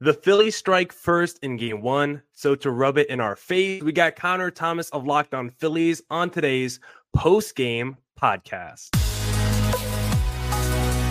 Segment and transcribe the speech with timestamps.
[0.00, 2.22] The Phillies strike first in game one.
[2.32, 6.02] So to rub it in our face, we got Connor Thomas of Locked On Phillies
[6.08, 6.78] on today's
[7.12, 8.90] post game podcast.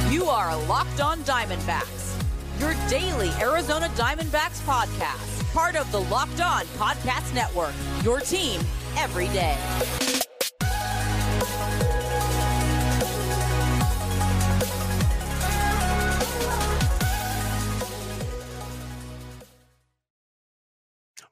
[0.10, 2.18] You are a Locked On Diamondbacks,
[2.62, 7.74] your daily Arizona Diamondbacks podcast, part of the Locked On Podcast Network,
[8.06, 8.62] your team
[8.96, 9.58] every day.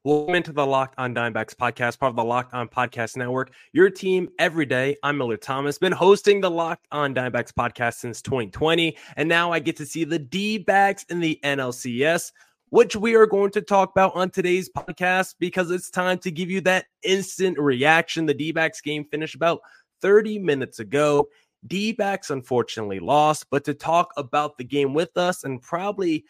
[0.05, 3.51] Welcome into the Locked On Diamondbacks podcast, part of the Locked On Podcast Network.
[3.73, 4.95] Your team every day.
[5.01, 5.79] I'm Millard Thomas.
[5.79, 10.03] Been hosting the Locked On Diamondbacks podcast since 2020, and now I get to see
[10.03, 12.33] the D backs in the NLCS,
[12.69, 16.51] which we are going to talk about on today's podcast because it's time to give
[16.51, 18.27] you that instant reaction.
[18.27, 19.61] The D backs game finished about
[20.03, 21.29] 30 minutes ago.
[21.65, 26.25] D backs unfortunately lost, but to talk about the game with us and probably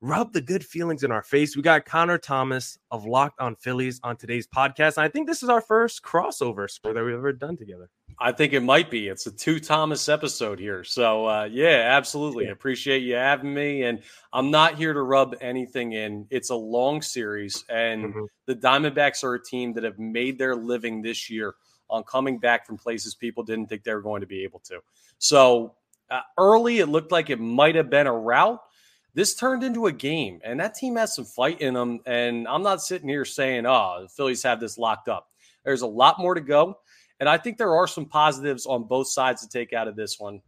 [0.00, 1.56] rub the good feelings in our face.
[1.56, 4.96] We got Connor Thomas of Locked on Phillies on today's podcast.
[4.96, 7.90] And I think this is our first crossover sport that we've ever done together.
[8.18, 9.08] I think it might be.
[9.08, 10.84] It's a two Thomas episode here.
[10.84, 12.46] So, uh, yeah, absolutely.
[12.46, 12.52] Yeah.
[12.52, 13.84] Appreciate you having me.
[13.84, 16.26] And I'm not here to rub anything in.
[16.30, 18.24] It's a long series, and mm-hmm.
[18.46, 21.54] the Diamondbacks are a team that have made their living this year
[21.88, 24.80] on coming back from places people didn't think they were going to be able to.
[25.18, 25.74] So,
[26.10, 28.60] uh, early, it looked like it might have been a rout
[29.14, 32.00] this turned into a game, and that team has some fight in them.
[32.06, 35.28] And I'm not sitting here saying, oh, the Phillies have this locked up.
[35.64, 36.78] There's a lot more to go.
[37.18, 40.18] And I think there are some positives on both sides to take out of this
[40.18, 40.40] one.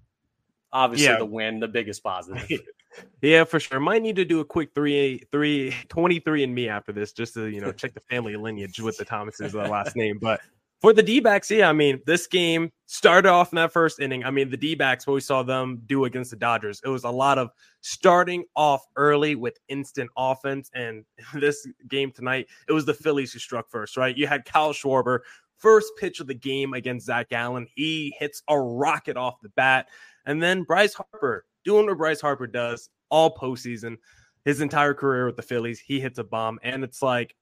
[0.73, 1.19] Obviously, yeah.
[1.19, 2.51] the win, the biggest positive.
[3.23, 3.79] yeah, for sure.
[3.79, 7.47] Might need to do a quick three, three, 23 and me after this, just to,
[7.47, 10.19] you know, check the family lineage with the Thomases, the last name.
[10.19, 10.41] But
[10.83, 14.25] for the D backs, yeah, I mean, this game started off in that first inning.
[14.25, 17.05] I mean, the D backs, what we saw them do against the Dodgers, it was
[17.05, 17.51] a lot of
[17.83, 20.73] starting off early with instant offense.
[20.75, 24.17] And this game tonight, it was the Phillies who struck first, right?
[24.17, 25.21] You had Kyle Schwarber,
[25.57, 27.69] first pitch of the game against Zac Gallen.
[27.73, 29.87] He hits a rocket off the bat.
[30.27, 33.99] And then Bryce Harper doing what Bryce Harper does all postseason,
[34.45, 35.79] his entire career with the Phillies.
[35.79, 36.59] He hits a bomb.
[36.65, 37.37] And it's like,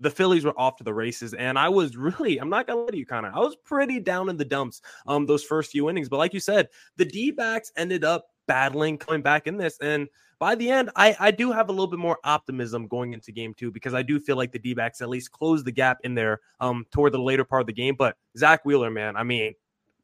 [0.00, 2.94] the Phillies were off to the races, and I was really, I'm not gonna let
[2.94, 6.08] you kind of, I was pretty down in the dumps um those first few innings.
[6.08, 10.08] But like you said, the D backs ended up battling, coming back in this, and
[10.38, 13.54] by the end, I I do have a little bit more optimism going into game
[13.54, 16.14] two because I do feel like the D backs at least closed the gap in
[16.14, 17.96] there um toward the later part of the game.
[17.96, 19.54] But Zack Wheeler, man, I mean,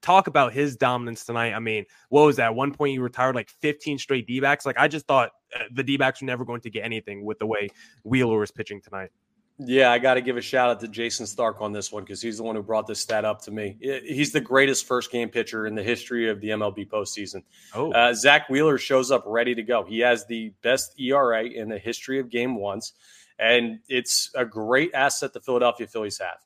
[0.04, 1.54] talk about his dominance tonight.
[1.54, 2.46] I mean, what was that?
[2.46, 4.66] At one point, he retired like 15 straight D backs.
[4.66, 7.38] Like, I just thought uh, the D backs were never going to get anything with
[7.38, 7.68] the way
[8.02, 9.10] Wheeler was pitching tonight.
[9.58, 12.20] Yeah, I got to give a shout out to Jayson Stark on this one because
[12.20, 13.76] he's the one who brought this stat up to me.
[13.80, 17.44] He's the greatest first game pitcher in the history of the MLB postseason.
[17.72, 17.92] Oh.
[17.92, 19.84] Uh, Zack Wheeler shows up ready to go.
[19.84, 22.94] He has the best ERA in the history of game ones,
[23.38, 26.38] and it's a great asset the Philadelphia Phillies have.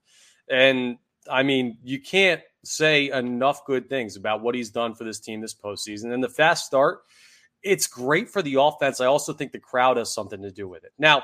[0.50, 0.98] And
[1.30, 5.40] I mean, you can't say enough good things about what he's done for this team
[5.40, 6.12] this postseason.
[6.12, 7.00] And the fast start,
[7.62, 9.00] it's great for the offense.
[9.00, 10.92] I also think the crowd has something to do with it.
[10.98, 11.22] Now,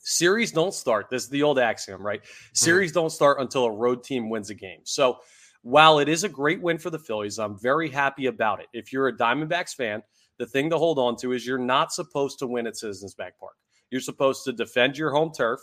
[0.00, 1.08] series don't start.
[1.10, 2.20] This is the old axiom, right?
[2.20, 2.54] Hmm.
[2.54, 2.94] Series mm.
[2.94, 4.80] don't start until a road team wins a game.
[4.84, 5.18] So
[5.62, 8.66] while it is a great win for the Phillies, I'm very happy about it.
[8.72, 10.02] If you're a Diamondbacks fan,
[10.38, 13.34] the thing to hold on to is you're not supposed to win at Citizens Bank
[13.38, 13.54] Park.
[13.90, 15.60] You're supposed to defend your home turf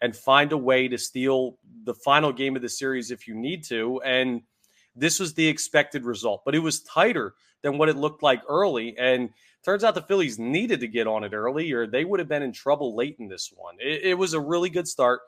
[0.00, 3.64] and find a way to steal the final game of the series if you need
[3.64, 4.00] to.
[4.04, 4.42] And
[4.94, 8.96] this was the expected result, but it was tighter than what it looked like early.
[8.98, 9.30] And
[9.68, 12.42] Turns out the Phillies needed to get on it early, or they would have been
[12.42, 13.74] in trouble late in this one.
[13.78, 15.20] It, it was a really good start,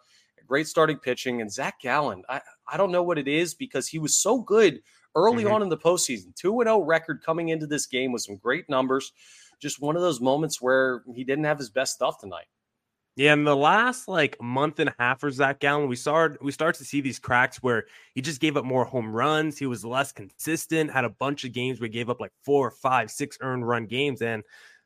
[0.47, 2.23] great starting pitching, and Zac Gallen.
[2.27, 4.81] I, I don't know what it is because he was so good
[5.15, 5.53] early mm-hmm.
[5.53, 6.35] on in the postseason.
[6.37, 9.13] 2 and 0 record coming into this game with some great numbers.
[9.61, 12.47] Just one of those moments where he didn't have his best stuff tonight.
[13.17, 16.53] Yeah, in the last like month and a half for Zac Gallen, we started we
[16.53, 17.85] start to see these cracks where
[18.15, 19.59] he just gave up more home runs.
[19.59, 20.93] He was less consistent.
[20.93, 23.87] Had a bunch of games where he gave up like four, five, six earned run
[23.87, 24.43] games, and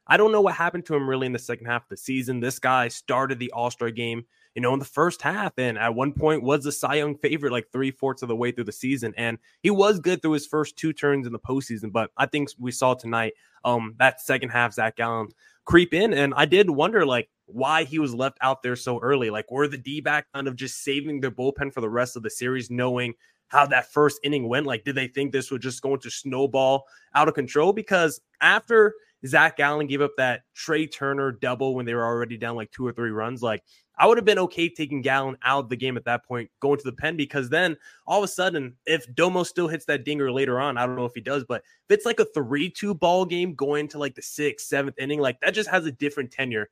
[0.07, 2.41] I don't know what happened to him really in the second half of the season.
[2.41, 4.25] This guy started the All Star game,
[4.55, 7.53] you know, in the first half, and at one point was the Cy Young favorite
[7.53, 10.47] like three fourths of the way through the season, and he was good through his
[10.47, 11.91] first two turns in the postseason.
[11.91, 13.35] But I think we saw tonight,
[13.65, 15.29] um, that second half Zac Gallen
[15.65, 19.31] creep in, and I did wonder like why he was left out there so early.
[19.31, 22.23] Like, were the D back kind of just saving their bullpen for the rest of
[22.23, 23.15] the series, knowing
[23.49, 24.67] how that first inning went?
[24.67, 26.85] Like, did they think this was just going to snowball
[27.15, 27.73] out of control?
[27.73, 28.95] Because after
[29.27, 32.87] Zac Gallen gave up that Trea Turner double when they were already down like two
[32.87, 33.63] or three runs, like,
[33.97, 36.79] I would have been okay taking Gallen out of the game at that point, going
[36.79, 37.77] to the pen, because then
[38.07, 41.05] all of a sudden, if Domo still hits that dinger later on, I don't know
[41.05, 44.15] if he does, but if it's like a 3 2 ball game going to like
[44.15, 46.69] the sixth, seventh inning, like that just has a different tenure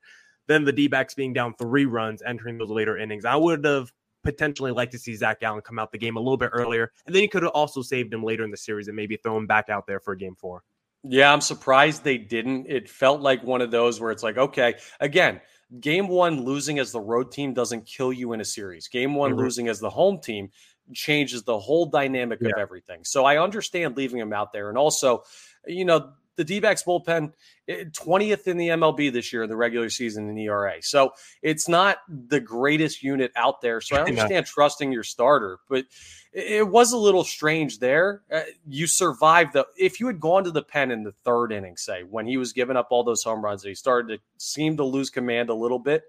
[0.47, 3.25] than the D backs being down three runs entering those later innings.
[3.25, 3.91] I would have
[4.23, 6.91] potentially liked to see Zac Gallen come out the game a little bit earlier.
[7.05, 9.37] And then you could have also saved him later in the series and maybe throw
[9.37, 10.63] him back out there for game four.
[11.03, 12.67] Yeah, I'm surprised they didn't.
[12.69, 15.41] It felt like one of those where it's like, okay, again,
[15.79, 18.87] game one losing as the road team doesn't kill you in a series.
[18.87, 19.39] Game one mm-hmm.
[19.39, 20.49] losing as the home team
[20.93, 22.49] changes the whole dynamic yeah.
[22.49, 23.03] of everything.
[23.03, 24.69] So I understand leaving him out there.
[24.69, 25.23] And also,
[25.65, 27.33] you know, the D backs bullpen,
[27.69, 30.81] 20th eh, in the MLB this year in the regular season in ERA.
[30.81, 33.81] So it's not the greatest unit out there.
[33.81, 35.85] So I understand trusting your starter, but
[36.33, 38.23] it was a little strange there.
[38.31, 39.67] Uh, you survived the.
[39.77, 42.53] If you had gone to the pen in the third inning, say, when he was
[42.53, 45.53] giving up all those home runs, and he started to seem to lose command a
[45.53, 46.03] little bit.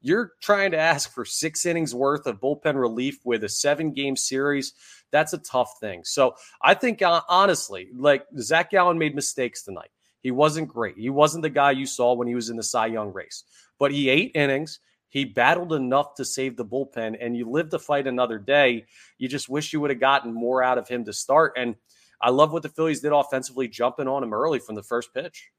[0.00, 4.16] You're trying to ask for six innings worth of bullpen relief with a seven game
[4.16, 4.72] series.
[5.10, 6.02] That's a tough thing.
[6.04, 9.90] So I think, uh, honestly, like Zac Gallen made mistakes tonight.
[10.20, 10.96] He wasn't great.
[10.96, 13.44] He wasn't the guy you saw when he was in the Cy Young race,
[13.78, 14.80] but he ate innings.
[15.08, 18.84] He battled enough to save the bullpen, and you live to fight another day.
[19.16, 21.54] You just wish you would have gotten more out of him to start.
[21.56, 21.76] And
[22.20, 25.50] I love what the Phillies did offensively, jumping on him early from the first pitch.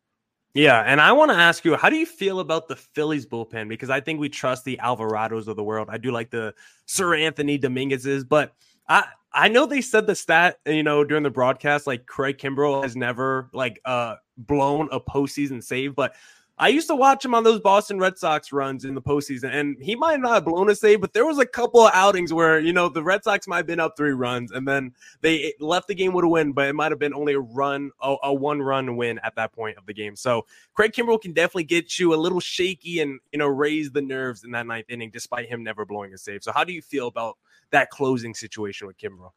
[0.54, 3.70] Yeah, and I want to ask you, how do you feel about the Phillies bullpen?
[3.70, 5.90] Because I think we trust the Alvarados of the world.
[5.92, 6.56] I do like the
[6.88, 8.54] Seranthony Dominguez's, but
[8.88, 12.82] I I know they said the stat, you know, during the broadcast, like Craig Kimbrel
[12.82, 16.16] has never like uh blown a postseason save, but
[16.62, 19.78] I used to watch him on those Boston Red Sox runs in the postseason, and
[19.80, 22.60] he might not have blown a save, but there was a couple of outings where
[22.60, 24.92] you know the Red Sox might have been up three runs, and then
[25.22, 27.92] they left the game with a win, but it might have been only a run,
[28.02, 30.18] a, a one run win at that point of the game.
[30.18, 34.02] So Craig Kimbrel can definitely get you a little shaky and you know raise the
[34.02, 36.44] nerves in that ninth inning, despite him never blowing a save.
[36.44, 37.38] So how do you feel about
[37.72, 39.32] that closing situation with Kimbrel?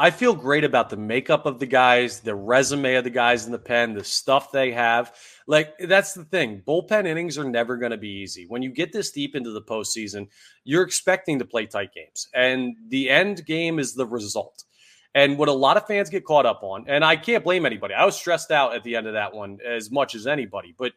[0.00, 3.52] I feel great about the makeup of the guys, the resume of the guys in
[3.52, 5.14] the pen, the stuff they have.
[5.46, 6.62] Like that's the thing.
[6.66, 8.46] Bullpen innings are never going to be easy.
[8.48, 10.28] When you get this deep into the postseason,
[10.64, 14.64] you're expecting to play tight games, and the end game is the result.
[15.14, 17.92] And what a lot of fans get caught up on, and I can't blame anybody.
[17.92, 20.92] I was stressed out at the end of that one as much as anybody, but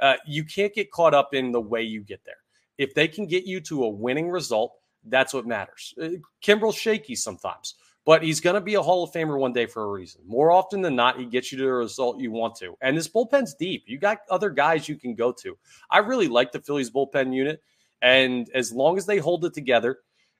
[0.00, 2.42] uh, you can't get caught up in the way you get there.
[2.76, 4.72] If they can get you to a winning result,
[5.04, 5.94] that's what matters.
[6.02, 6.08] Uh,
[6.42, 7.76] Kimbrel's shaky sometimes
[8.08, 10.22] but he's going to be a Hall of Famer one day for a reason.
[10.26, 12.74] More often than not, he gets you to the result you want to.
[12.80, 13.84] And this bullpen's deep.
[13.84, 15.58] You got other guys you can go to.
[15.90, 17.62] I really like the Phillies bullpen unit.
[18.00, 19.98] And as long as they hold it together,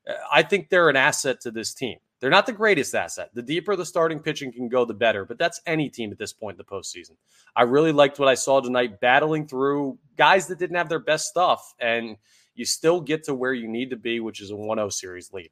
[0.08, 1.98] uh, I think they're an asset to this team.
[2.20, 3.28] They're not the greatest asset.
[3.34, 5.26] The deeper the starting pitching can go, the better.
[5.26, 7.16] But that's any team at this point in the postseason.
[7.54, 11.26] I really liked what I saw tonight, battling through guys that didn't have their best
[11.26, 11.74] stuff.
[11.78, 12.16] And
[12.54, 15.34] you still get to where you need to be, which is a 1 0 series
[15.34, 15.50] lead.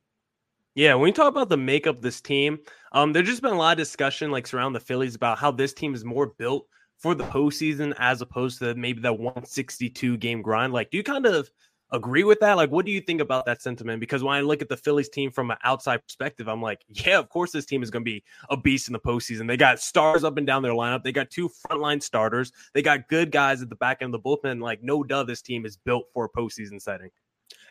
[0.77, 2.59] Yeah, when we talk about the makeup of this team,
[2.93, 5.73] um, there's just been a lot of discussion like surround the Phillies about how this
[5.73, 6.67] team is more built
[6.99, 10.75] for the postseason as opposed to maybe that 162 game grind.
[10.75, 11.51] Like, do you kind of
[11.93, 12.59] agree with that?
[12.59, 14.01] Like, what do you think about that sentiment?
[14.01, 17.19] Because when I look at the Phillies team from an outside perspective, I'm like, yeah,
[17.19, 19.49] of course this team is going to be a beast in the postseason.
[19.49, 21.03] They got stars up and down their lineup.
[21.03, 22.53] They got two frontline starters.
[22.75, 24.61] They got good guys at the back end of the bullpen.
[24.61, 27.09] Like, no duh, this team is built for a postseason setting.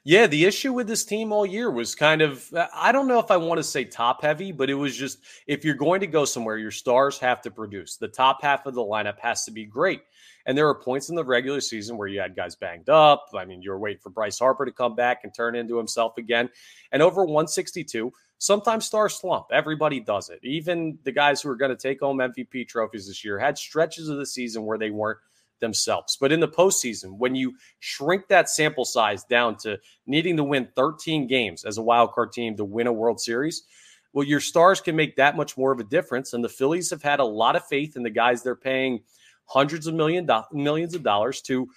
[0.07, 3.18] Yeah, the issue with this team all year was kind of uh, I don't know
[3.18, 5.18] if I want to say top heavy, but it was just
[5.48, 7.98] if you're going to go somewhere, your stars have to produce.
[7.98, 10.01] The top half of the lineup has to be great.
[10.45, 13.30] And there were points in the regular season where you had guys banged up.
[13.36, 16.19] I mean, you were waiting for Bryce Harper to come back and turn into himself
[16.19, 16.50] again.
[16.92, 19.47] And over 162, sometimes stars slump.
[19.52, 20.40] Everybody does it.
[20.44, 24.07] Even the guys who are going to take home MVP trophies this year had stretches
[24.07, 25.18] of the season where they weren't
[25.66, 26.18] themselves.
[26.19, 30.69] But in the postseason, when you shrink that sample size down to needing to win
[30.76, 33.64] 13 games as a wild card team to win a World Series,
[34.14, 36.34] well, your stars can make that much more of a difference.
[36.34, 39.02] And the Phillies have had a lot of faith in the guys they're paying
[39.45, 41.68] hundreds of million do- millions of dollars to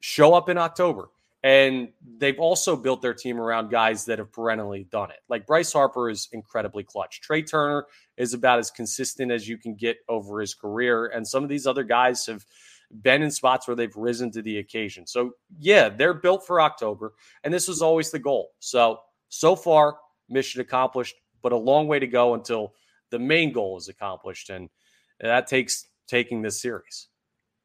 [0.00, 1.08] show up in October.
[1.44, 5.18] And they've also built their team around guys that have perennially done it.
[5.28, 7.20] Like Bryce Harper is incredibly clutch.
[7.20, 7.86] Trea Turner
[8.16, 11.06] is about as consistent as you can get over his career.
[11.06, 12.46] And some of these other guys have
[13.00, 15.06] been in spots where they've risen to the occasion.
[15.06, 18.50] So, yeah, they're built for October, and this was always the goal.
[18.58, 19.96] So, so far,
[20.28, 22.74] mission accomplished, but a long way to go until
[23.10, 24.50] the main goal is accomplished.
[24.50, 24.68] And
[25.20, 27.08] that takes taking this series.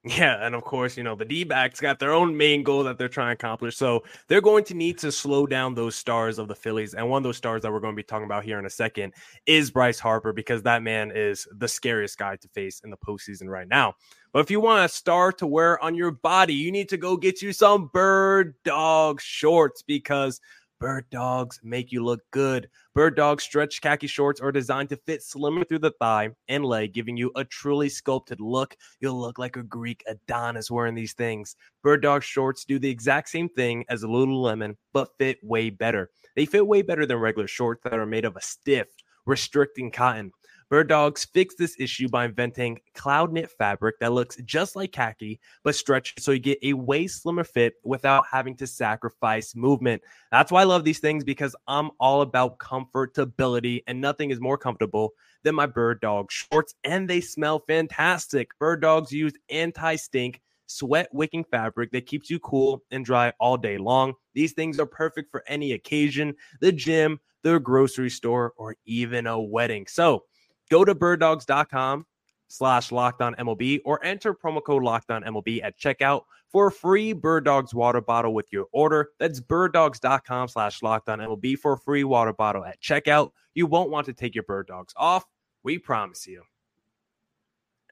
[0.10, 2.98] Yeah, and of course, you know, the D backs got their own main goal that
[2.98, 3.76] they're trying to accomplish.
[3.76, 6.94] So they're going to need to slow down those stars of the Phillies.
[6.94, 8.70] And one of those stars that we're going to be talking about here in a
[8.70, 9.14] second
[9.48, 13.48] is Bryce Harper, because that man is the scariest guy to face in the postseason
[13.48, 13.96] right now.
[14.32, 17.18] But if you want a star to wear on your body, you need to go
[17.18, 20.40] get you some bird dog shorts because
[20.80, 22.70] Bird dogs make you look good.
[22.94, 26.94] Bird dogs stretch khaki shorts are designed to fit slimmer through the thigh and leg,
[26.94, 28.78] giving you a truly sculpted look.
[29.00, 31.56] You'll look like a Greek Adonis wearing these things.
[31.82, 36.12] Bird dog shorts do the exact same thing as a Lululemon, but fit way better.
[36.36, 38.88] They fit way better than regular shorts that are made of a stiff,
[39.26, 40.32] restricting cotton.
[40.70, 45.40] Bird Dogs fixed this issue by inventing cloud knit fabric that looks just like khaki,
[45.64, 50.02] but stretched so you get a way slimmer fit without having to sacrifice movement.
[50.30, 54.58] That's why I love these things because I'm all about comfortability, and nothing is more
[54.58, 58.50] comfortable than my Bird Dog shorts, and they smell fantastic.
[58.60, 63.56] Bird Dogs use anti stink sweat wicking fabric that keeps you cool and dry all
[63.56, 64.14] day long.
[64.34, 69.40] These things are perfect for any occasion, the gym, the grocery store, or even a
[69.40, 69.88] wedding.
[69.88, 70.26] So,
[70.70, 72.06] Go to birddogs.com
[72.48, 76.22] slash lockedon MLB or enter promo code lockedon MLB at checkout
[76.52, 79.10] for a free Bird Dogs water bottle with your order.
[79.20, 83.32] That's birddogs.com slash lockedon MLB for a free water bottle at checkout.
[83.54, 85.26] You won't want to take your bird dogs off.
[85.64, 86.44] We promise you.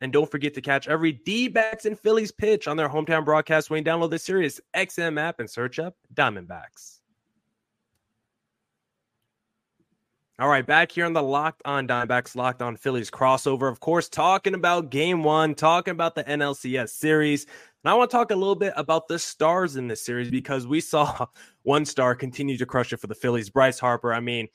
[0.01, 3.70] And don't forget to catch every D backs and Phillies pitch on their hometown broadcast
[3.70, 6.94] when you download the Sirius XM app and search up Diamondbacks.
[10.38, 13.72] All right, back here on the Locked On Diamondbacks, Locked On Phillies crossover.
[13.72, 17.46] Of course, talking about game one, talking about the NLCS series.
[17.46, 20.68] And I want to talk a little bit about the stars in this series because
[20.68, 21.27] we saw
[21.63, 23.50] one star continue to crush it for the Phillies.
[23.50, 24.13] Bryce Harper.
[24.13, 24.50] I mean,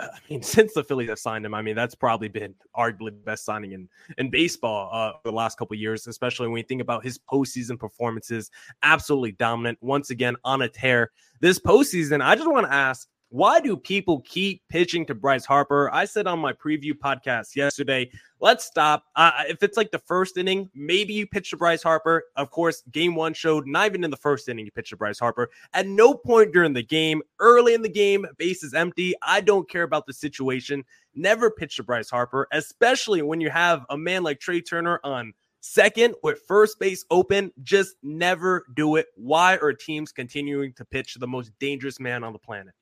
[0.00, 3.22] I mean, since the Phillies have signed him, I mean, that's probably been arguably the
[3.24, 3.88] best signing in,
[4.18, 7.78] in baseball uh, for the last couple years, especially when you think about his postseason
[7.78, 8.50] performances.
[8.82, 9.78] Absolutely dominant.
[9.80, 11.12] Once again, on a tear.
[11.38, 15.90] This postseason, I just want to ask why do people keep pitching to Bryce Harper?
[15.92, 19.04] I said on my preview podcast yesterday, let's stop.
[19.16, 22.24] Uh, if it's like the first inning, maybe you pitch to Bryce Harper.
[22.36, 25.18] Of course, game one showed not even in the first inning you pitch to Bryce
[25.18, 25.50] Harper.
[25.74, 29.14] At no point during the game, early in the game, base is empty.
[29.22, 30.84] I don't care about the situation.
[31.14, 35.34] Never pitch to Bryce Harper, especially when you have a man like Trea Turner on
[35.60, 37.52] second with first base open.
[37.62, 39.08] Just never do it.
[39.16, 42.72] Why are teams continuing to pitch the most dangerous man on the planet?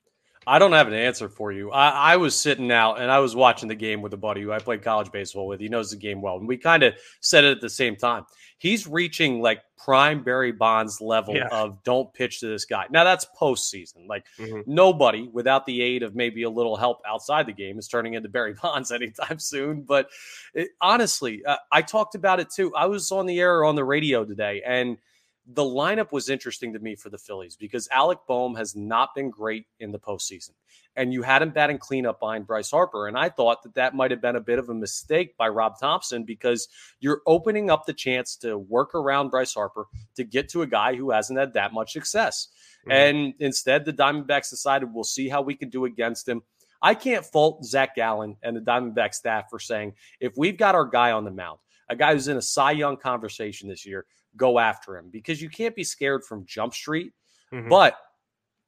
[0.47, 1.71] I don't have an answer for you.
[1.71, 4.53] I, I, was sitting out and I was watching the game with a buddy who
[4.53, 5.59] I played college baseball with.
[5.59, 6.37] He knows the game well.
[6.37, 8.25] And we kind of said it at the same time.
[8.57, 11.49] He's reaching like prime Barry Bonds level yeah.
[11.51, 12.85] of don't pitch to this guy.
[12.89, 14.07] Now that's postseason.
[14.07, 14.61] Like mm-hmm.
[14.65, 18.29] nobody without the aid of maybe a little help outside the game is turning into
[18.29, 19.81] Barry Bonds anytime soon.
[19.81, 20.09] But
[20.53, 22.73] it, honestly, uh, I talked about it too.
[22.73, 24.97] I was on the air on the radio today and–
[25.49, 29.29] the lineup was interesting to me for the Phillies because Alec Bohm has not been
[29.29, 30.51] great in the postseason.
[30.97, 33.07] And you had him batting cleanup behind Bryce Harper.
[33.07, 35.79] And I thought that that might have been a bit of a mistake by Rob
[35.79, 36.67] Thompson because
[36.99, 39.85] you're opening up the chance to work around Bryce Harper
[40.15, 42.49] to get to a guy who hasn't had that much success.
[42.81, 42.91] Mm-hmm.
[42.91, 46.41] And instead, the Diamondbacks decided we'll see how we can do against him.
[46.81, 50.85] I can't fault Zac Gallen and the Diamondback staff for saying if we've got our
[50.85, 54.05] guy on the mound, a guy who's in a Cy Young conversation this year,
[54.37, 57.13] go after him because you can't be scared from Jump Street.
[57.53, 57.69] Mm-hmm.
[57.69, 57.97] But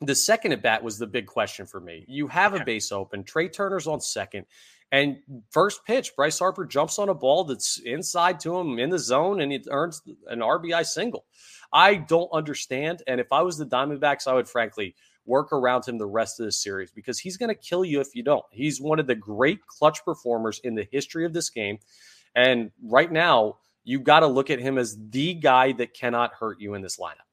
[0.01, 2.05] the second at bat was the big question for me.
[2.07, 4.45] You have a base open, Trea Turner's on second.
[4.91, 5.17] And
[5.51, 9.39] first pitch, Bryce Harper jumps on a ball that's inside to him in the zone
[9.41, 11.25] and it earns an RBI single.
[11.71, 13.03] I don't understand.
[13.05, 14.95] And if I was the Diamondbacks, I would frankly
[15.25, 18.15] work around him the rest of the series because he's going to kill you if
[18.15, 18.45] you don't.
[18.49, 21.77] He's one of the great clutch performers in the history of this game.
[22.35, 23.57] And right now,
[23.89, 26.97] you got to look at him as the guy that cannot hurt you in this
[26.97, 27.25] lineup.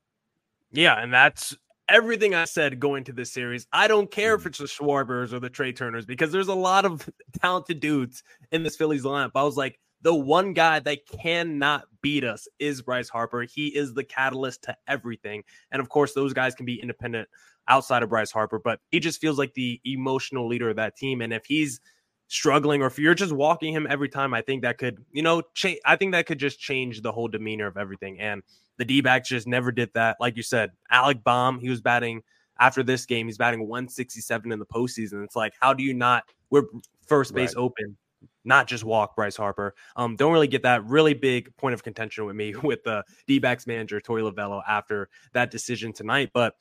[0.73, 1.55] Yeah, and that's
[1.87, 3.67] everything I said going to this series.
[3.75, 4.47] I don't care if mm.
[4.47, 7.11] it's the Schwarbers or the Trea Turners because there's a lot of
[7.43, 8.23] talented dudes
[8.53, 9.33] in this Phillies lineup.
[9.35, 13.43] I was like, the one guy that cannot beat us is Bryce Harper.
[13.43, 15.43] He is the catalyst to everything.
[15.73, 17.29] And of course, those guys can be independent
[17.69, 21.21] outside of Bryce Harper, but he just feels like the emotional leader of that team.
[21.21, 21.81] And if he's
[22.29, 25.43] struggling or if you're just walking him every time, I think that could, you know,
[25.55, 25.79] change.
[25.85, 28.21] I think that could just change the whole demeanor of everything.
[28.21, 28.43] And
[28.79, 30.17] the D backs just never did that.
[30.21, 32.23] Like you said, Alec Bohm, he was batting
[32.59, 35.23] after this game, he's batting 167 in the postseason.
[35.25, 36.65] It's like, how do you not, we're
[37.07, 37.63] first base right.
[37.63, 37.97] open,
[38.45, 39.75] not just walk Bryce Harper?
[39.95, 43.39] Um, don't really get that really big point of contention with me with the D
[43.39, 46.31] backs manager, Torey Lovullo, after that decision tonight.
[46.33, 46.55] But,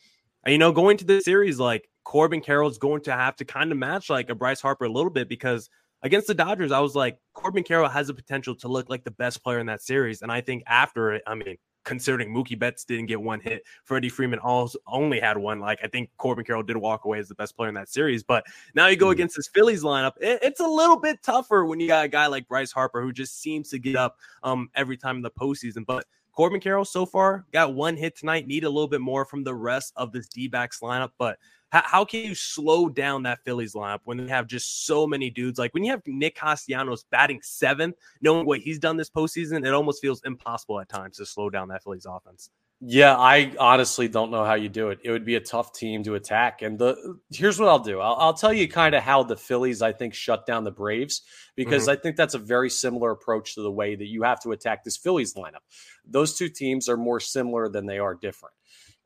[0.45, 3.78] you know, going to the series, like, Corbin Carroll's going to have to kind of
[3.78, 5.70] match like a Bryce Harper a little bit because
[6.04, 9.12] against the Dodgers, I was like, Corbin Carroll has the potential to look like the
[9.12, 10.22] best player in that series.
[10.22, 14.10] And I think after it, I mean, considering Mookie Betts didn't get one hit, Freddie
[14.10, 15.60] Freeman also only had one.
[15.60, 18.22] Like I think Corbin Carroll did walk away as the best player in that series.
[18.22, 18.46] But
[18.76, 19.14] now you go mm-hmm.
[19.14, 22.28] against this Phillies lineup, it, it's a little bit tougher when you got a guy
[22.28, 25.84] like Bryce Harper who just seems to get up um every time in the postseason.
[25.86, 28.46] But Corbin Carroll so far got one hit tonight.
[28.46, 31.40] Need a little bit more from the rest of this D backs lineup, but
[31.75, 35.29] How, how can you slow down that Phillies lineup when they have just so many
[35.29, 35.60] dudes?
[35.60, 39.74] Like when you have Nick Castellanos batting seventh, knowing what he's done this postseason, it
[39.74, 42.50] almost feels impossible at times to slow down that Phillies offense.
[42.79, 45.00] Yeah, I honestly don't know how you do it.
[45.03, 46.62] It would be a tough team to attack.
[46.62, 48.00] And the here's what I'll do.
[48.00, 51.24] I'll, I'll tell you kind of how the Phillies, I think, shut down the Braves
[51.58, 51.91] because mm-hmm.
[51.91, 54.86] I think that's a very similar approach to the way that you have to attack
[54.86, 55.63] this Phillies lineup.
[56.05, 58.55] Those two teams are more similar than they are different.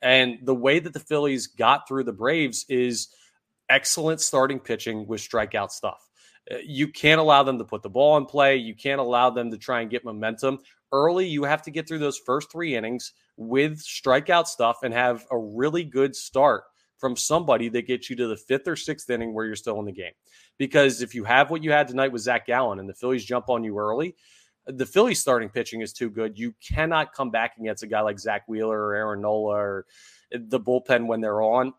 [0.01, 3.09] And the way that the Phillies got through the Braves is
[3.69, 6.09] excellent starting pitching with strikeout stuff.
[6.51, 8.55] Uh, you can't allow them to put the ball in play.
[8.55, 10.59] You can't allow them to try and get momentum.
[10.91, 15.25] Early, you have to get through those first three innings with strikeout stuff and have
[15.31, 16.63] a really good start
[16.97, 19.85] from somebody that gets you to the fifth or sixth inning where you're still in
[19.85, 20.11] the game.
[20.57, 23.49] Because if you have what you had tonight with Zac Gallen and the Phillies jump
[23.49, 24.15] on you early,
[24.69, 26.37] the Phillies starting pitching is too good.
[26.37, 29.85] You cannot come back against a guy like Zack Wheeler or Aaron Nola or
[30.31, 31.73] the bullpen when they're on.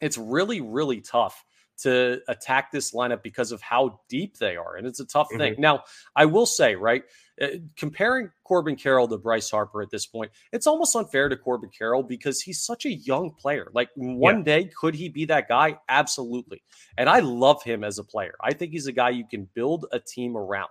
[0.00, 1.44] It's really, really tough
[1.82, 4.76] to attack this lineup because of how deep they are.
[4.76, 5.38] And it's a tough mm-hmm.
[5.38, 5.54] thing.
[5.58, 5.84] Now,
[6.14, 7.02] I will say, right,
[7.40, 7.46] uh,
[7.76, 12.02] comparing Corbin Carroll to Bryce Harper at this point, it's almost unfair to Corbin Carroll
[12.02, 13.68] because he's such a young player.
[13.72, 14.44] Like one yeah.
[14.44, 15.78] day, could he be that guy?
[15.88, 16.62] Absolutely.
[16.98, 18.34] And I love him as a player.
[18.40, 20.70] I think he's a guy you can build a team around.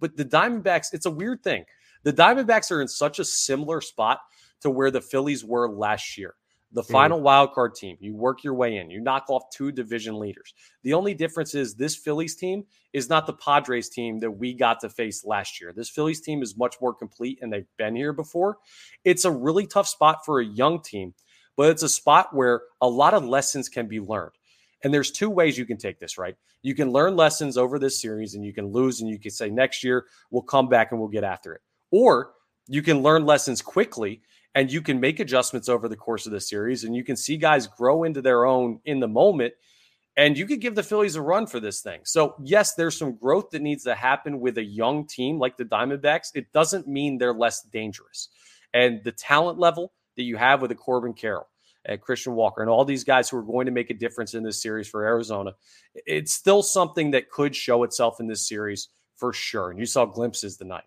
[0.00, 1.64] But the Diamondbacks, it's a weird thing.
[2.02, 4.20] The Diamondbacks are in such a similar spot
[4.60, 6.34] to where the Phillies were last year.
[6.72, 6.90] The mm.
[6.90, 10.52] final wild card team, you work your way in, you knock off two division leaders.
[10.82, 14.80] The only difference is this Phillies team is not the Padres team that we got
[14.80, 15.72] to face last year.
[15.74, 18.58] This Phillies team is much more complete and they've been here before.
[19.04, 21.14] It's a really tough spot for a young team,
[21.56, 24.32] but it's a spot where a lot of lessons can be learned.
[24.84, 26.36] And there's two ways you can take this, right?
[26.62, 29.48] You can learn lessons over this series and you can lose and you can say
[29.48, 31.62] next year we'll come back and we'll get after it.
[31.90, 32.32] Or
[32.68, 34.22] you can learn lessons quickly
[34.54, 37.36] and you can make adjustments over the course of the series and you can see
[37.36, 39.54] guys grow into their own in the moment
[40.16, 42.00] and you could give the Phillies a run for this thing.
[42.04, 45.64] So, yes, there's some growth that needs to happen with a young team like the
[45.64, 46.30] Diamondbacks.
[46.34, 48.28] It doesn't mean they're less dangerous.
[48.72, 51.48] And the talent level that you have with a Corbin Carroll,
[51.86, 54.42] and Christian Walker, and all these guys who are going to make a difference in
[54.42, 55.52] this series for Arizona.
[55.94, 59.70] It's still something that could show itself in this series for sure.
[59.70, 60.84] And you saw glimpses tonight.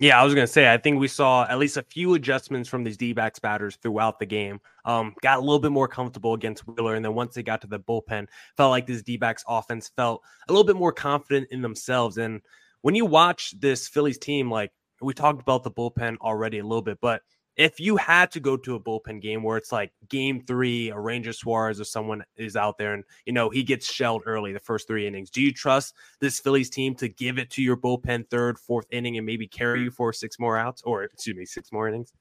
[0.00, 2.68] Yeah, I was going to say, I think we saw at least a few adjustments
[2.68, 4.60] from these D backs batters throughout the game.
[4.84, 6.94] Um, got a little bit more comfortable against Wheeler.
[6.94, 10.22] And then once they got to the bullpen, felt like this D backs offense felt
[10.48, 12.16] a little bit more confident in themselves.
[12.18, 12.40] And
[12.82, 16.82] when you watch this Phillies team, like we talked about the bullpen already a little
[16.82, 17.22] bit, but
[17.58, 20.98] if you had to go to a bullpen game where it's like game three, a
[20.98, 24.60] Ranger Suarez or someone is out there and you know he gets shelled early the
[24.60, 28.30] first three innings, do you trust this Phillies team to give it to your bullpen
[28.30, 31.72] third, fourth inning and maybe carry you for six more outs or excuse me, six
[31.72, 32.12] more innings?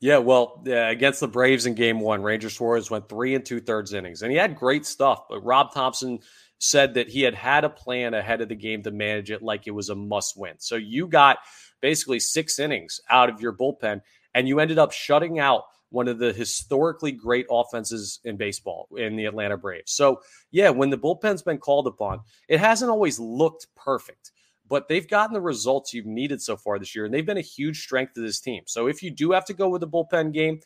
[0.00, 3.60] Yeah, well, yeah, against the Braves in game one, Ranger Suarez went three and two
[3.60, 6.20] thirds innings and he had great stuff, but Rob Thompson
[6.60, 9.66] said that he had had a plan ahead of the game to manage it like
[9.66, 10.54] it was a must win.
[10.58, 11.38] So you got
[11.80, 14.00] basically six innings out of your bullpen
[14.34, 19.16] and you ended up shutting out one of the historically great offenses in baseball in
[19.16, 19.92] the Atlanta Braves.
[19.92, 24.32] So, yeah, when the bullpen's been called upon, it hasn't always looked perfect,
[24.68, 27.42] but they've gotten the results you've needed so far this year, and they've been a
[27.42, 28.64] huge strength to this team.
[28.66, 30.60] So, if you do have to go with the bullpen game,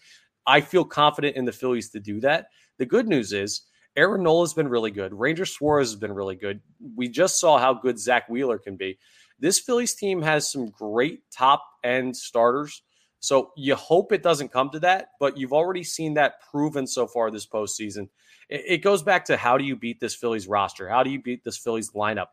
[0.47, 2.47] I feel confident in the Phillies to do that.
[2.79, 3.63] The good news is,
[3.95, 5.13] Aaron Nola has been really good.
[5.13, 6.61] Ranger Suarez has been really good.
[6.97, 8.99] We just saw how good Zack Wheeler can be.
[9.39, 12.83] This Phillies team has some great top end starters
[13.23, 17.07] so you hope it doesn't come to that, but you've already seen that proven so
[17.07, 18.09] far this postseason.
[18.49, 20.89] It, goes back to how do you beat this Phillies roster?
[20.89, 22.27] How do you beat this Phillies lineup?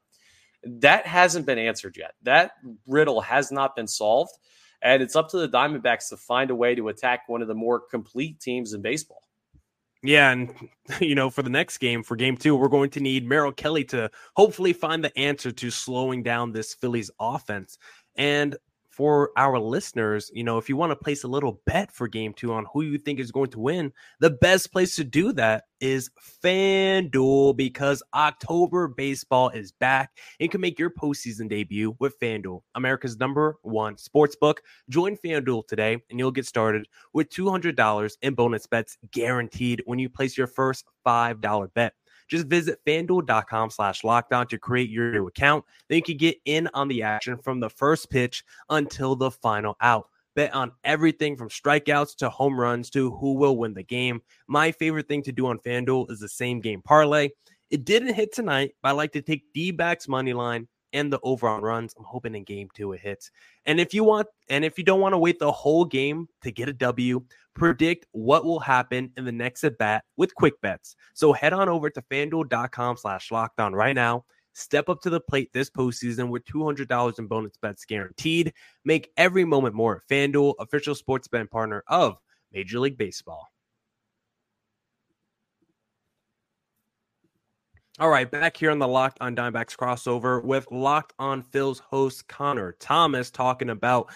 [0.64, 2.16] That hasn't been answered yet.
[2.24, 2.54] That
[2.88, 4.32] riddle has not been solved.
[4.82, 7.54] And it's up to the Diamondbacks to find a way to attack one of the
[7.54, 9.22] more complete teams in baseball.
[10.02, 10.56] Yeah, and
[11.00, 13.84] you know, for the next game, for game two, we're going to need Merrill Kelly
[13.86, 17.78] to hopefully find the answer to slowing down this Phillies offense.
[18.16, 18.58] And
[19.00, 22.34] for our listeners, you know, if you want to place a little bet for game
[22.34, 25.64] two on who you think is going to win, the best place to do that
[25.80, 26.10] is
[26.44, 33.18] FanDuel because October baseball is back and can make your postseason debut with FanDuel, America's
[33.18, 34.62] number one sports book.
[34.90, 40.10] Join FanDuel today and you'll get started with $200 in bonus bets guaranteed when you
[40.10, 41.94] place your first $5 bet.
[42.30, 45.66] Just visit fanduel.com slash lockedon to create your new account.
[45.88, 49.76] Then you can get in on the action from the first pitch until the final
[49.82, 50.10] out.
[50.36, 54.22] Bet on everything from strikeouts to home runs to who will win the game.
[54.48, 57.30] My favorite thing to do on FanDuel is the same game parlay.
[57.72, 61.20] It didn't hit tonight, but I like to take D backs money line and the
[61.24, 61.94] over on runs.
[61.98, 63.32] I'm hoping in game two it hits.
[63.66, 66.52] And if you want, and if you don't want to wait the whole game to
[66.52, 67.22] get a W,
[67.56, 70.96] predict what will happen in the next at bat with quick bets.
[71.14, 74.26] So head on over to fanduel.com slash lockedon right now.
[74.54, 78.54] Step up to the plate this postseason with $200 in bonus bets guaranteed.
[78.84, 82.18] Make every moment more FanDuel, official sports betting partner of
[82.52, 83.48] Major League Baseball.
[88.00, 92.30] All right, back here on the Locked on Diamondbacks crossover with Locked on Phil's host
[92.30, 94.08] Connor Thomas talking about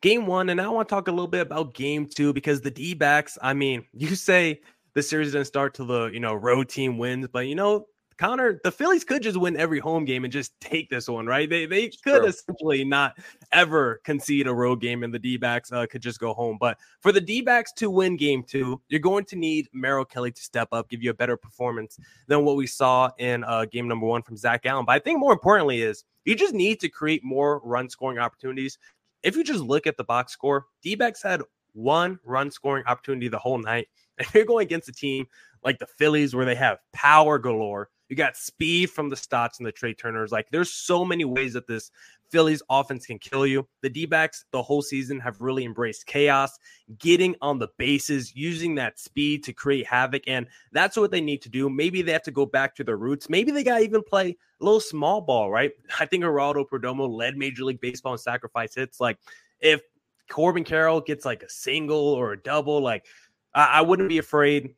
[0.00, 0.48] game one.
[0.48, 3.38] And I want to talk a little bit about game two because the D backs,
[3.42, 4.60] I mean, you say
[4.94, 7.86] the series didn't start till the, you know, road team wins, but you know,
[8.22, 11.50] Connor, the Phillies could just win every home game and just take this one, right?
[11.50, 12.26] They they could True.
[12.26, 13.18] essentially not
[13.50, 16.56] ever concede a road game and the D backs uh, could just go home.
[16.60, 20.30] But for the D backs to win game two, you're going to need Merrill Kelly
[20.30, 23.88] to step up, give you a better performance than what we saw in uh, game
[23.88, 24.84] number one from Zac Gallen.
[24.84, 28.78] But I think more importantly is you just need to create more run scoring opportunities.
[29.24, 33.26] If you just look at the box score, D backs had one run scoring opportunity
[33.26, 33.88] the whole night.
[34.18, 35.26] And you're going against a team
[35.64, 39.66] like the Phillies where they have power galore you got speed from the Stotts and
[39.66, 40.32] the Trea Turners.
[40.32, 41.90] Like there's so many ways that this
[42.28, 43.66] Phillies offense can kill you.
[43.80, 46.58] The D backs the whole season have really embraced chaos,
[46.98, 50.24] getting on the bases, using that speed to create havoc.
[50.26, 51.70] And that's what they need to do.
[51.70, 53.30] Maybe they have to go back to their roots.
[53.30, 55.70] Maybe they got to even play a little small ball, right?
[55.98, 59.00] I think Geraldo Perdomo led Major League Baseball in sacrifice hits.
[59.00, 59.16] Like
[59.58, 59.80] if
[60.28, 63.06] Corbin Carroll gets like a single or a double, like
[63.54, 64.74] I wouldn't be afraid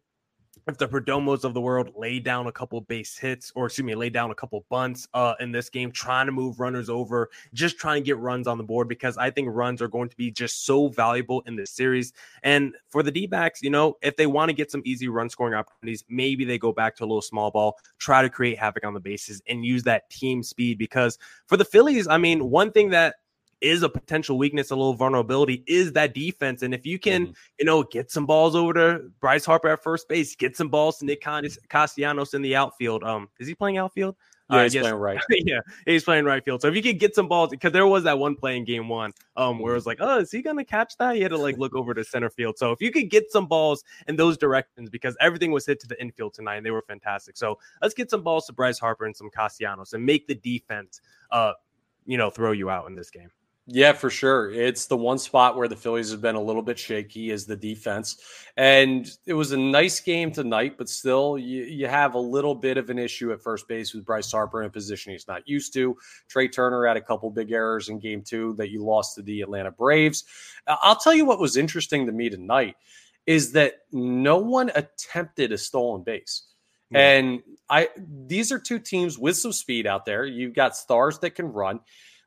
[0.67, 3.95] if the Perdomos of the world lay down a couple base hits, or excuse me,
[3.95, 7.79] lay down a couple bunts uh, in this game, trying to move runners over, just
[7.79, 10.31] trying to get runs on the board because I think runs are going to be
[10.31, 12.13] just so valuable in this series.
[12.43, 15.29] And for the D backs, you know, if they want to get some easy run
[15.29, 18.85] scoring opportunities, maybe they go back to a little small ball, try to create havoc
[18.85, 20.79] on the bases, and use that team speed.
[20.79, 23.17] Because for the Phillies, I mean, one thing that
[23.61, 26.63] is a potential weakness, a little vulnerability, is that defense.
[26.63, 27.33] And if you can, mm-hmm.
[27.59, 30.99] you know, get some balls over to Bryce Harper at first base, get some balls
[30.99, 31.23] to Nick
[31.69, 33.05] Castellanos in the outfield.
[33.05, 34.17] Um, is he playing outfield?
[34.51, 35.21] Yeah, uh, he's playing right.
[35.31, 36.61] yeah, he's playing right field.
[36.61, 38.89] So if you could get some balls, because there was that one play in game
[38.89, 41.17] one, um, where it was like, oh, is he gonna catch that?
[41.17, 42.59] He had to like look over to center field.
[42.59, 45.87] So if you could get some balls in those directions, because everything was hit to
[45.87, 47.39] the infield tonight, and they were fantastic.
[47.39, 51.01] So let's get some balls to Bryce Harper and some Castellanos, and make the defense,
[51.31, 51.53] uh,
[52.05, 53.31] you know, throw you out in this game.
[53.67, 54.51] Yeah, for sure.
[54.53, 57.57] It's the one spot where the Phillies have been a little bit shaky is the
[57.57, 58.21] defense.
[58.59, 62.77] And it was a nice game tonight, but still you, you have a little bit
[62.77, 65.73] of an issue at first base with Bryce Harper in a position he's not used
[65.73, 65.97] to.
[66.29, 69.41] Trea Turner had a couple big errors in game two that you lost to the
[69.41, 70.25] Atlanta Braves.
[70.67, 72.77] I'll tell you what was interesting to me tonight
[73.27, 76.43] is that no one attempted a stolen base.
[76.93, 80.25] And I these are two teams with some speed out there.
[80.25, 81.81] You've got stars that can run.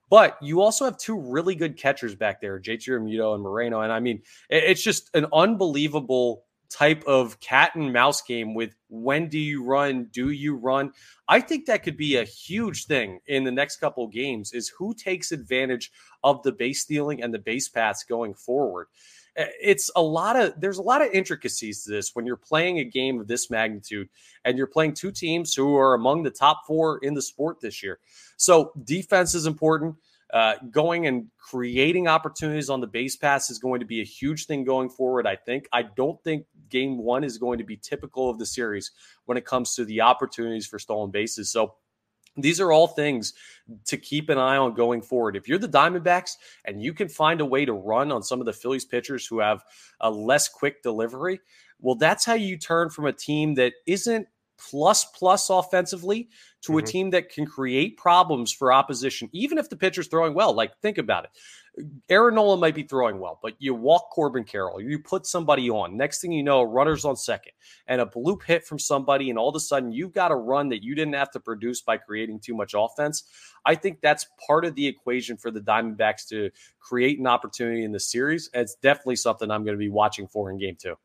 [0.10, 3.82] But you also have two really good catchers back there, JT Realmuto and Moreno.
[3.82, 9.30] And I mean, it's just an unbelievable type of cat and mouse game with when
[9.30, 10.10] do you run?
[10.12, 10.92] Do you run?
[11.28, 14.70] I think that could be a huge thing in the next couple of games is
[14.70, 15.92] who takes advantage
[16.24, 18.88] of the base stealing and the base paths going forward.
[19.38, 22.84] It's a lot of there's a lot of intricacies to this when you're playing a
[22.84, 24.10] game of this magnitude
[24.44, 27.84] and you're playing two teams who are among the top four in the sport this
[27.84, 28.00] year.
[28.38, 29.96] So defense is important.
[30.34, 34.46] Uh, going and creating opportunities on the base pass is going to be a huge
[34.46, 35.28] thing going forward.
[35.28, 35.70] I think.
[35.72, 38.92] I don't think game one is going to be typical of the series
[39.26, 41.52] when it comes to the opportunities for stolen bases.
[41.52, 41.76] So
[42.38, 43.34] these are all things
[43.86, 45.36] to keep an eye on going forward.
[45.36, 46.32] If you're the Diamondbacks
[46.66, 49.40] and you can find a way to run on some of the Phillies pitchers who
[49.40, 49.64] have
[50.00, 51.40] a less quick delivery,
[51.80, 56.30] well, that's how you turn from a team that isn't plus plus offensively
[56.62, 56.80] to mm-hmm.
[56.80, 60.54] a team that can create problems for opposition, even if the pitcher's throwing well.
[60.54, 61.32] Like, think about it.
[62.10, 65.96] Aaron Nola might be throwing well, but you walk Corbin Carroll, you put somebody on.
[65.96, 67.54] Next thing you know, runners on second
[67.86, 70.70] and a bloop hit from somebody, and all of a sudden you've got a run
[70.70, 73.24] that you didn't have to produce by creating too much offense.
[73.64, 77.92] I think that's part of the equation for the Diamondbacks to create an opportunity in
[77.92, 78.50] the series.
[78.54, 80.96] It's definitely something I'm going to be watching for in game two.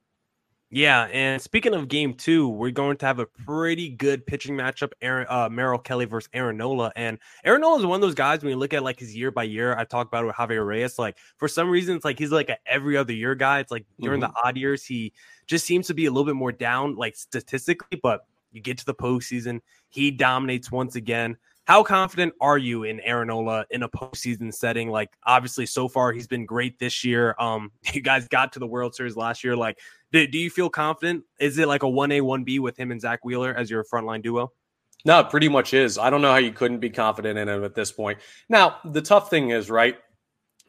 [0.75, 4.93] Yeah, and speaking of game two, we're going to have a pretty good pitching matchup.
[5.03, 8.43] Aaron uh, Merrill Kelly versus Aaron Nola, and Aaron Nola is one of those guys.
[8.43, 10.67] When you look at like his year by year, I talk about it with Javier
[10.67, 10.99] Reyes.
[10.99, 13.59] Like for some reason, it's like he's like a every other year guy.
[13.59, 14.33] It's like during mm-hmm.
[14.33, 15.13] the odd years, he
[15.47, 18.01] just seems to be a little bit more down, like statistically.
[18.03, 21.37] But you get to the postseason, he dominates once again.
[21.73, 24.91] How confident are you in Aaron Nola in a postseason setting?
[24.91, 27.35] Like, obviously, so far he's been great this year.
[27.39, 29.57] Um, you guys got to the World Series last year.
[29.57, 29.79] Like,
[30.13, 31.25] do, do you feel confident?
[31.41, 33.85] Is it like a one A one B with him and Zack Wheeler as your
[33.85, 34.53] frontline duo?
[35.07, 35.97] No, it pretty much is.
[35.97, 38.19] I don't know how you couldn't be confident in him at this point.
[38.51, 39.97] Now, the tough thing is, right?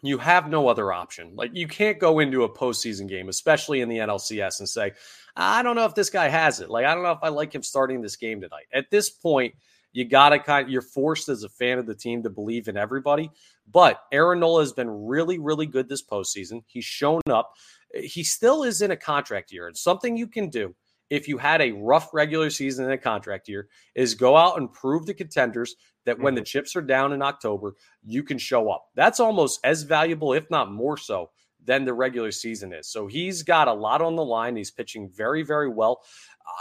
[0.03, 1.35] You have no other option.
[1.35, 4.93] Like you can't go into a postseason game, especially in the NLCS, and say,
[5.35, 6.69] I don't know if this guy has it.
[6.69, 8.67] Like, I don't know if I like him starting this game tonight.
[8.71, 9.55] At this point,
[9.93, 12.75] you gotta kind of, you're forced as a fan of the team to believe in
[12.77, 13.31] everybody.
[13.71, 16.63] But Aaron Nola has been really, really good this postseason.
[16.67, 17.53] He's shown up.
[17.93, 19.67] He still is in a contract year.
[19.67, 20.75] And something you can do
[21.09, 24.73] if you had a rough regular season and a contract year is go out and
[24.73, 25.75] prove to contenders
[26.05, 26.39] that when mm-hmm.
[26.39, 28.87] the chips are down in October, you can show up.
[28.95, 31.29] That's almost as valuable, if not more so,
[31.65, 32.87] than the regular season is.
[32.87, 34.55] So he's got a lot on the line.
[34.55, 36.03] He's pitching very, very well.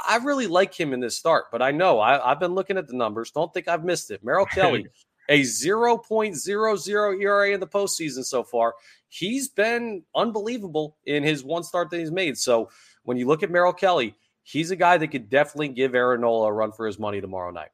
[0.08, 2.86] I really like him in this start, but I know I, have been looking at
[2.86, 3.30] the numbers.
[3.30, 4.24] Don't think I've missed it.
[4.24, 4.86] Merrill Kelly,
[5.28, 8.74] a 0.00 ERA in the postseason so far.
[9.08, 12.38] He's been unbelievable in his one start that he's made.
[12.38, 12.70] So
[13.02, 16.48] when you look at Merrill Kelly, he's a guy that could definitely give Aaron Nola
[16.48, 17.70] a run for his money tomorrow night.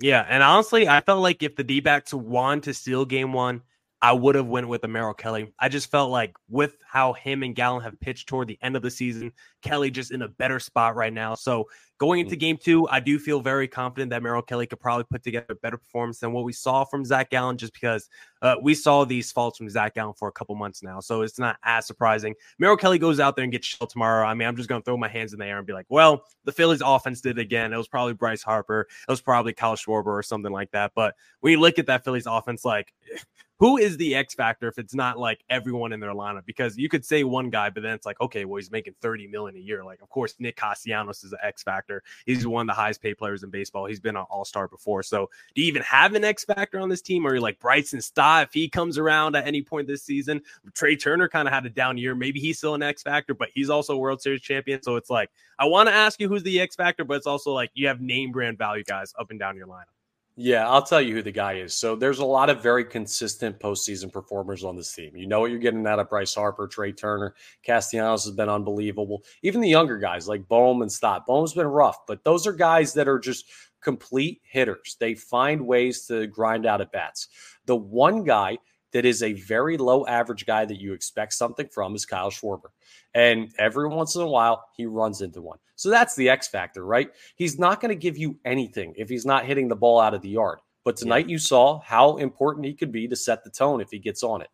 [0.00, 3.62] Yeah, and honestly, I felt like if the D backs won to steal game one,
[4.00, 5.52] I would have went with the Merrill Kelly.
[5.58, 8.82] I just felt like with how him and Gallen have pitched toward the end of
[8.82, 11.34] the season, Kelly just in a better spot right now.
[11.34, 12.40] So going into mm.
[12.40, 15.54] game two, I do feel very confident that Merrill Kelly could probably put together a
[15.56, 18.08] better performance than what we saw from Zac Gallen, just because
[18.40, 21.00] uh, we saw these faults from Zac Gallen for a couple months now.
[21.00, 22.36] So it's not as surprising.
[22.60, 24.24] Merrill Kelly goes out there and gets shelled tomorrow.
[24.24, 25.86] I mean, I'm just going to throw my hands in the air and be like,
[25.88, 27.72] well, the Phillies offense did it again.
[27.72, 28.82] It was probably Bryce Harper.
[28.82, 30.92] It was probably Kyle Schwarber or something like that.
[30.94, 32.94] But when you look at that Phillies offense, like,
[33.58, 36.46] who is the X factor if it's not like everyone in their lineup?
[36.46, 39.26] Because you could say one guy, but then it's like, okay, well, he's making 30
[39.26, 39.84] million a year.
[39.84, 42.02] Like, of course, Nick Castellanos is an X factor.
[42.24, 43.86] He's one of the highest paid players in baseball.
[43.86, 45.02] He's been an all-star before.
[45.02, 47.26] So do you even have an X factor on this team?
[47.26, 50.40] Or you like Bryson Stott if he comes around at any point this season?
[50.74, 52.14] Trea Turner kind of had a down year.
[52.14, 54.82] Maybe he's still an X factor, but he's also World Series champion.
[54.82, 57.52] So it's like, I want to ask you who's the X factor, but it's also
[57.52, 59.97] like you have name brand value guys up and down your lineup.
[60.40, 61.74] Yeah, I'll tell you who the guy is.
[61.74, 65.16] So there's a lot of very consistent postseason performers on this team.
[65.16, 69.24] You know what you're getting out of Bryce Harper, Trea Turner, Castellanos has been unbelievable.
[69.42, 71.26] Even the younger guys like Bohm and Stott.
[71.26, 73.46] Bohm's been rough, but those are guys that are just
[73.82, 74.96] complete hitters.
[75.00, 77.26] They find ways to grind out at bats.
[77.66, 78.58] The one guy
[78.92, 82.70] that is a very low average guy that you expect something from is Kyle Schwarber.
[83.14, 85.58] And every once in a while, he runs into one.
[85.76, 87.10] So that's the X factor, right?
[87.36, 90.22] He's not going to give you anything if he's not hitting the ball out of
[90.22, 90.58] the yard.
[90.84, 91.32] But tonight yeah.
[91.32, 94.40] you saw how important he could be to set the tone if he gets on
[94.42, 94.48] it.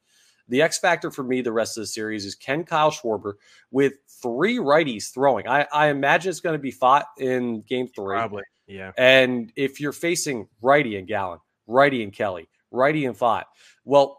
[0.49, 3.35] The X factor for me the rest of the series is can Kyle Schwarber
[3.70, 5.49] with three righties throwing.
[5.49, 8.16] I, I imagine it's going to be Pfaadt in game three.
[8.16, 8.42] Probably.
[8.66, 8.92] Yeah.
[8.99, 13.44] And if you're facing righty and Gallen, righty and Kelly, righty and Pfaadt,
[13.85, 14.18] well,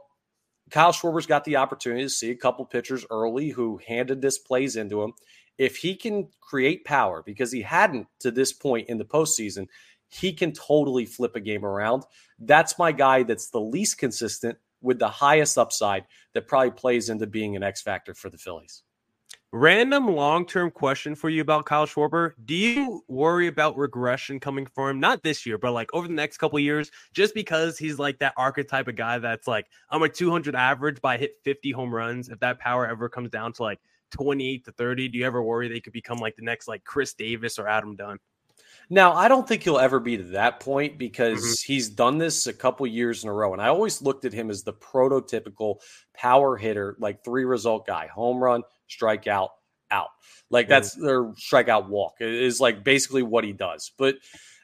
[0.72, 4.76] Kyle Schwarber's got the opportunity to see a couple pitchers early who handed this plays
[4.76, 5.14] into him.
[5.58, 9.68] If he can create power, because he hadn't to this point in the postseason,
[10.08, 12.04] he can totally flip a game around.
[12.40, 17.28] That's my guy that's the least consistent with the highest upside that probably plays into
[17.28, 18.84] being an X factor for the Phillies.
[19.56, 22.34] Random long term question for you about Kyle Schwarber.
[22.44, 25.00] Do you worry about regression coming for him?
[25.00, 28.34] Not this year, but like over the next couple years, just because he's like that
[28.36, 32.28] archetype of guy that's like, I'm a 200 average, but I hit 50 home runs.
[32.28, 33.80] If that power ever comes down to like
[34.12, 37.14] 28 to 30, do you ever worry they could become like the next like Chris
[37.14, 38.20] Davis or Adam Dunn?
[38.90, 41.74] Now, I don't think he'll ever be to that point because mm-hmm.
[41.74, 43.54] he's done this a couple years in a row.
[43.54, 45.78] And I always looked at him as the prototypical
[46.14, 49.50] power hitter, like three result guy home run, strikeout,
[49.92, 50.10] out.
[50.50, 53.92] Like that's their strikeout walk is like basically what he does.
[53.98, 54.16] But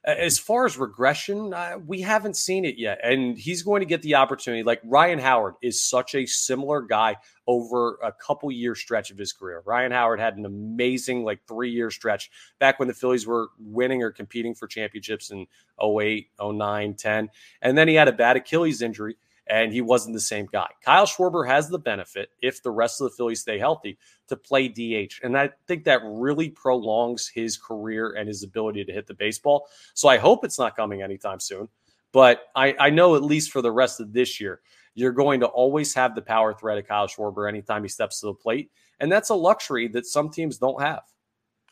[0.03, 2.99] as far as regression, uh, we haven't seen it yet.
[3.03, 4.63] And he's going to get the opportunity.
[4.63, 9.31] Like Ryan Howard is such a similar guy over a couple year stretch of his
[9.31, 9.61] career.
[9.65, 14.01] Ryan Howard had an amazing, like, three year stretch back when the Phillies were winning
[14.01, 15.45] or competing for championships in
[15.83, 17.29] 08, 09, 10.
[17.61, 19.17] And then he had a bad Achilles injury
[19.51, 20.69] and he wasn't the same guy.
[20.81, 23.97] Kyle Schwarber has the benefit, if the rest of the Phillies stay healthy,
[24.29, 25.19] to play DH.
[25.23, 29.67] And I think that really prolongs his career and his ability to hit the baseball.
[29.93, 31.67] So I hope it's not coming anytime soon.
[32.13, 34.61] But I, I know at least for the rest of this year,
[34.95, 38.27] you're going to always have the power threat of Kyle Schwarber anytime he steps to
[38.27, 38.71] the plate.
[39.01, 41.03] And that's a luxury that some teams don't have.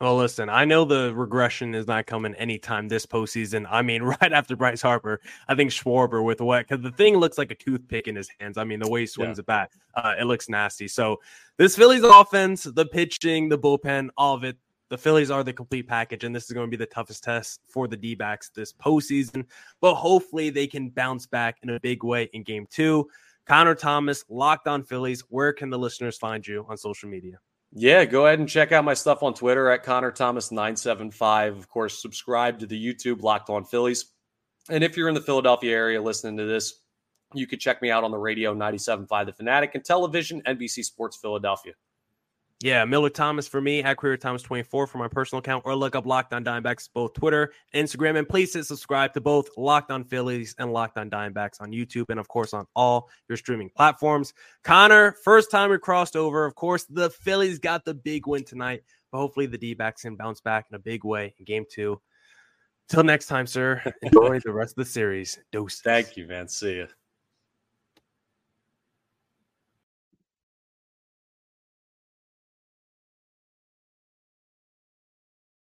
[0.02, 3.68] Well, listen, I know the regression is not coming anytime this postseason.
[3.70, 7.38] I mean, right after Bryce Harper, I think Schwarber with what because the thing looks
[7.38, 8.58] like a toothpick in his hands.
[8.58, 9.42] I mean, the way he swings yeah.
[9.42, 10.88] it back, uh, it looks nasty.
[10.88, 11.20] So
[11.58, 14.58] this Phillies offense, the pitching, the bullpen, all of it,
[14.88, 17.60] the Phillies are the complete package, and this is going to be the toughest test
[17.68, 19.46] for the D backs this postseason.
[19.82, 23.10] But hopefully, they can bounce back in a big way in game two.
[23.46, 25.22] Connor Thomas, Locked On Phillies.
[25.28, 27.40] Where can the listeners find you on social media?
[27.72, 31.58] Yeah, go ahead and check out my stuff on Twitter at Connor Thomas 975.
[31.58, 34.06] Of course, subscribe to the YouTube Locked On Phillies.
[34.70, 36.82] And if you're in the Philadelphia area listening to this,
[37.36, 41.18] you could check me out on the radio 97.5 The Fanatic and television NBC Sports
[41.22, 41.74] Philadelphia.
[42.62, 45.96] Yeah, Millard Thomas for me at Career Thomas 24 for my personal account, or look
[45.96, 50.04] up Locked On Diamondbacks both Twitter, Instagram, and please hit subscribe to both Locked On
[50.04, 54.34] Phillies and Locked On Diamondbacks on YouTube, and of course on all your streaming platforms.
[54.66, 56.46] Connor, first time we crossed over.
[56.46, 60.18] Of course, the Phillies got the big win tonight, but hopefully the D backs can
[60.18, 62.02] bounce back in a big way in game two.
[62.90, 63.82] Till next time, sir.
[64.02, 65.40] Enjoy the rest of the series.
[65.54, 65.80] Dose.
[65.80, 66.50] Thank you, man.
[66.50, 66.88] See you.